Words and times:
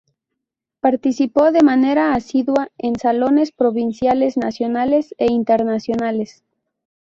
Participó 0.79 1.51
de 1.51 1.61
manera 1.61 2.15
asidua 2.15 2.69
en 2.79 2.95
salones 2.97 3.51
provinciales, 3.51 4.35
nacionales 4.35 5.13
e 5.19 5.27
internacionales. 5.31 6.43